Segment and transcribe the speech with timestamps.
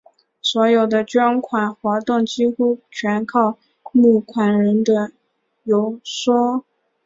[0.41, 3.59] 所有的筹款活动几乎全靠
[3.91, 5.11] 募款人的
[5.63, 6.65] 游说。